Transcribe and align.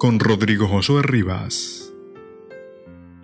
con 0.00 0.18
Rodrigo 0.18 0.66
Josué 0.66 1.02
Rivas. 1.02 1.92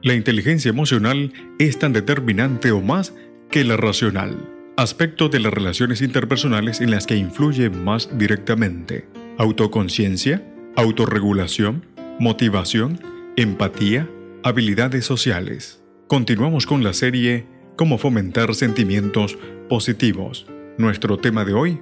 La 0.02 0.12
inteligencia 0.12 0.68
emocional 0.68 1.32
es 1.58 1.78
tan 1.78 1.94
determinante 1.94 2.70
o 2.70 2.82
más 2.82 3.14
que 3.50 3.64
la 3.64 3.78
racional, 3.78 4.52
aspecto 4.76 5.30
de 5.30 5.40
las 5.40 5.54
relaciones 5.54 6.02
interpersonales 6.02 6.82
en 6.82 6.90
las 6.90 7.06
que 7.06 7.16
influye 7.16 7.70
más 7.70 8.10
directamente. 8.18 9.08
Autoconciencia, 9.38 10.46
autorregulación, 10.76 11.86
motivación, 12.20 13.00
empatía, 13.36 14.10
habilidades 14.42 15.06
sociales. 15.06 15.82
Continuamos 16.08 16.66
con 16.66 16.84
la 16.84 16.92
serie 16.92 17.46
Cómo 17.76 17.96
fomentar 17.96 18.54
sentimientos 18.54 19.38
positivos. 19.70 20.46
Nuestro 20.76 21.16
tema 21.16 21.46
de 21.46 21.54
hoy, 21.54 21.80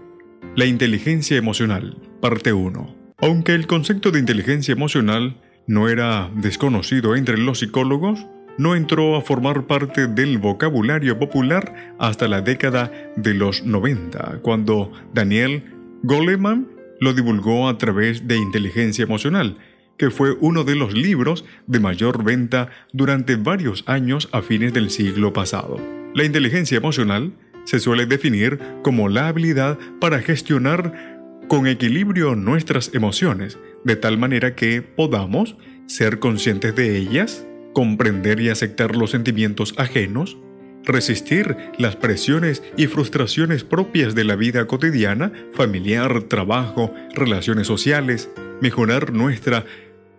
la 0.55 0.67
inteligencia 0.67 1.37
emocional, 1.37 2.01
parte 2.21 2.53
1. 2.53 3.04
Aunque 3.25 3.55
el 3.55 3.67
concepto 3.67 4.11
de 4.11 4.19
inteligencia 4.19 4.73
emocional 4.73 5.41
no 5.67 5.89
era 5.89 6.31
desconocido 6.35 7.17
entre 7.17 7.39
los 7.39 7.61
psicólogos, 7.61 8.27
no 8.59 8.77
entró 8.77 9.17
a 9.17 9.23
formar 9.23 9.67
parte 9.67 10.09
del 10.09 10.37
vocabulario 10.37 11.19
popular 11.19 11.95
hasta 11.99 12.29
la 12.29 12.43
década 12.43 12.93
de 13.17 13.33
los 13.33 13.65
90, 13.65 14.41
cuando 14.43 14.93
Daniel 15.15 15.63
Goleman 16.03 16.69
lo 17.01 17.15
divulgó 17.15 17.67
a 17.71 17.79
través 17.79 18.29
de 18.29 18.37
Inteligencia 18.37 19.05
Emocional, 19.05 19.57
que 19.97 20.11
fue 20.11 20.37
uno 20.41 20.65
de 20.65 20.75
los 20.75 20.93
libros 20.93 21.47
de 21.67 21.81
mayor 21.81 22.25
venta 22.25 22.69
durante 22.93 23.37
varios 23.37 23.85
años 23.87 24.29
a 24.33 24.43
fines 24.43 24.75
del 24.75 24.91
siglo 24.91 25.33
pasado. 25.33 25.81
La 26.15 26.25
inteligencia 26.25 26.77
emocional 26.77 27.33
se 27.65 27.81
suele 27.81 28.05
definir 28.05 28.59
como 28.83 29.09
la 29.09 29.29
habilidad 29.29 29.79
para 29.99 30.21
gestionar 30.21 31.14
con 31.49 31.67
equilibrio 31.67 32.35
nuestras 32.35 32.95
emociones, 32.95 33.59
de 33.85 33.97
tal 33.97 34.19
manera 34.19 34.55
que 34.55 34.83
podamos 34.83 35.57
ser 35.87 36.19
conscientes 36.19 36.75
de 36.75 36.97
ellas, 36.97 37.47
comprender 37.73 38.41
y 38.41 38.49
aceptar 38.49 38.97
los 38.97 39.11
sentimientos 39.11 39.75
ajenos, 39.77 40.39
resistir 40.85 41.57
las 41.79 41.97
presiones 41.97 42.63
y 42.77 42.87
frustraciones 42.87 43.65
propias 43.65 44.15
de 44.15 44.25
la 44.25 44.37
vida 44.37 44.67
cotidiana, 44.67 45.33
familiar, 45.53 46.23
trabajo, 46.25 46.93
relaciones 47.15 47.67
sociales, 47.67 48.31
mejorar 48.61 49.13
nuestra 49.13 49.65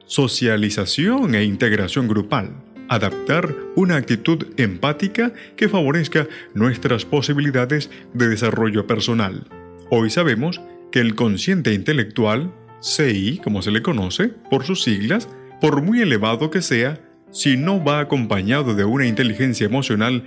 socialización 0.05 1.33
e 1.35 1.43
integración 1.43 2.07
grupal, 2.07 2.51
adaptar 2.89 3.55
una 3.75 3.95
actitud 3.95 4.45
empática 4.57 5.33
que 5.55 5.69
favorezca 5.69 6.27
nuestras 6.53 7.05
posibilidades 7.05 7.89
de 8.13 8.27
desarrollo 8.27 8.85
personal. 8.85 9.47
Hoy 9.89 10.09
sabemos 10.09 10.61
que 10.91 10.99
el 10.99 11.15
consciente 11.15 11.73
intelectual, 11.73 12.53
CI 12.81 13.39
como 13.43 13.61
se 13.61 13.71
le 13.71 13.81
conoce, 13.81 14.29
por 14.49 14.63
sus 14.63 14.83
siglas, 14.83 15.29
por 15.61 15.81
muy 15.81 16.01
elevado 16.01 16.49
que 16.51 16.61
sea, 16.61 17.01
si 17.31 17.57
no 17.57 17.83
va 17.83 17.99
acompañado 17.99 18.75
de 18.75 18.85
una 18.85 19.07
inteligencia 19.07 19.65
emocional 19.65 20.23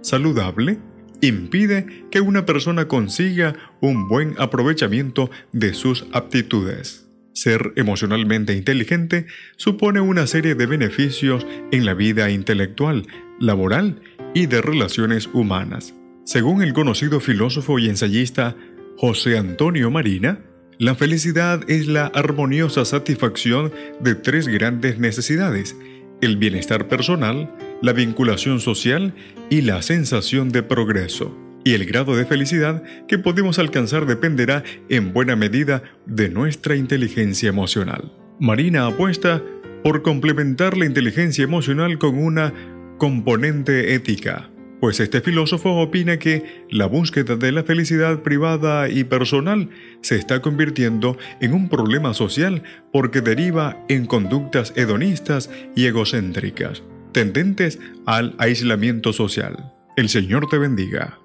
saludable, 0.00 0.78
impide 1.20 2.06
que 2.10 2.20
una 2.20 2.44
persona 2.44 2.88
consiga 2.88 3.54
un 3.80 4.08
buen 4.08 4.34
aprovechamiento 4.38 5.30
de 5.52 5.72
sus 5.72 6.06
aptitudes. 6.12 7.08
Ser 7.32 7.72
emocionalmente 7.76 8.54
inteligente 8.54 9.26
supone 9.56 10.00
una 10.00 10.26
serie 10.26 10.54
de 10.54 10.66
beneficios 10.66 11.46
en 11.70 11.86
la 11.86 11.94
vida 11.94 12.28
intelectual, 12.30 13.06
laboral 13.40 14.02
y 14.34 14.46
de 14.46 14.60
relaciones 14.60 15.30
humanas. 15.32 15.94
Según 16.24 16.62
el 16.62 16.72
conocido 16.72 17.20
filósofo 17.20 17.78
y 17.78 17.88
ensayista 17.88 18.54
José 18.96 19.36
Antonio 19.36 19.90
Marina, 19.90 20.40
la 20.78 20.94
felicidad 20.94 21.60
es 21.68 21.86
la 21.86 22.06
armoniosa 22.06 22.84
satisfacción 22.84 23.72
de 24.00 24.14
tres 24.14 24.48
grandes 24.48 24.98
necesidades, 24.98 25.76
el 26.20 26.36
bienestar 26.36 26.88
personal, 26.88 27.54
la 27.82 27.92
vinculación 27.92 28.60
social 28.60 29.14
y 29.50 29.62
la 29.62 29.82
sensación 29.82 30.50
de 30.50 30.62
progreso. 30.62 31.36
Y 31.64 31.74
el 31.74 31.84
grado 31.84 32.16
de 32.16 32.24
felicidad 32.24 32.82
que 33.06 33.18
podemos 33.18 33.58
alcanzar 33.58 34.06
dependerá 34.06 34.64
en 34.88 35.12
buena 35.12 35.36
medida 35.36 35.82
de 36.06 36.28
nuestra 36.28 36.74
inteligencia 36.76 37.48
emocional. 37.48 38.12
Marina 38.40 38.86
apuesta 38.86 39.42
por 39.84 40.02
complementar 40.02 40.76
la 40.76 40.86
inteligencia 40.86 41.44
emocional 41.44 41.98
con 41.98 42.18
una 42.18 42.52
componente 42.98 43.94
ética 43.94 44.51
pues 44.82 44.98
este 44.98 45.20
filósofo 45.20 45.76
opina 45.76 46.18
que 46.18 46.64
la 46.68 46.86
búsqueda 46.86 47.36
de 47.36 47.52
la 47.52 47.62
felicidad 47.62 48.18
privada 48.24 48.88
y 48.88 49.04
personal 49.04 49.70
se 50.00 50.16
está 50.16 50.42
convirtiendo 50.42 51.16
en 51.40 51.54
un 51.54 51.68
problema 51.68 52.14
social 52.14 52.64
porque 52.90 53.20
deriva 53.20 53.78
en 53.88 54.06
conductas 54.06 54.72
hedonistas 54.74 55.50
y 55.76 55.84
egocéntricas, 55.84 56.82
tendentes 57.12 57.78
al 58.06 58.34
aislamiento 58.38 59.12
social. 59.12 59.72
El 59.96 60.08
Señor 60.08 60.48
te 60.48 60.58
bendiga. 60.58 61.20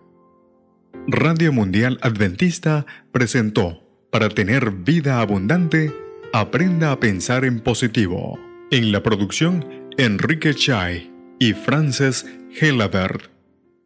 Radio 1.08 1.52
Mundial 1.52 1.98
Adventista 2.04 2.86
presentó, 3.12 3.82
para 4.12 4.30
tener 4.30 4.70
vida 4.70 5.20
abundante, 5.20 5.92
aprenda 6.32 6.92
a 6.92 7.00
pensar 7.00 7.44
en 7.44 7.62
positivo. 7.62 8.38
En 8.70 8.92
la 8.92 9.02
producción, 9.02 9.66
Enrique 9.98 10.54
Chai 10.54 11.12
y 11.40 11.54
Frances 11.54 12.28
Helabert. 12.62 13.37